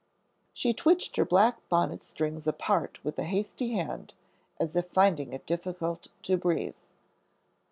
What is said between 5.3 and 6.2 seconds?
it difficult